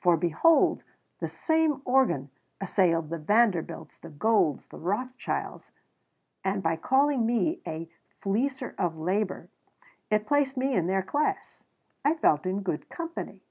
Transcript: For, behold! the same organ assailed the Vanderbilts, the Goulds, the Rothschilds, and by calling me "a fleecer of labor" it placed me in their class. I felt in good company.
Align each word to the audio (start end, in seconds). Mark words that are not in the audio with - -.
For, 0.00 0.16
behold! 0.16 0.82
the 1.20 1.28
same 1.28 1.82
organ 1.84 2.30
assailed 2.62 3.10
the 3.10 3.18
Vanderbilts, 3.18 3.98
the 3.98 4.08
Goulds, 4.08 4.64
the 4.68 4.78
Rothschilds, 4.78 5.70
and 6.42 6.62
by 6.62 6.76
calling 6.76 7.26
me 7.26 7.60
"a 7.66 7.86
fleecer 8.22 8.74
of 8.78 8.96
labor" 8.96 9.50
it 10.10 10.26
placed 10.26 10.56
me 10.56 10.72
in 10.74 10.86
their 10.86 11.02
class. 11.02 11.64
I 12.06 12.14
felt 12.14 12.46
in 12.46 12.62
good 12.62 12.88
company. 12.88 13.42